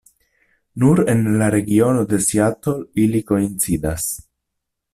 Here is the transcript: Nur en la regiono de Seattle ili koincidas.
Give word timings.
Nur 0.83 1.01
en 1.13 1.21
la 1.41 1.49
regiono 1.55 2.07
de 2.13 2.21
Seattle 2.29 2.75
ili 3.05 3.23
koincidas. 3.33 4.09